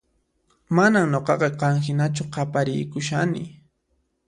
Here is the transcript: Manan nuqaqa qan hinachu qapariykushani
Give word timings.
Manan 0.79 1.11
nuqaqa 1.17 1.49
qan 1.65 1.75
hinachu 1.89 2.23
qapariykushani 2.39 3.43